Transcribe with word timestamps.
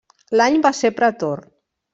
L'any 0.39 0.57
va 0.67 0.71
ser 0.79 0.91
pretor. 1.01 1.47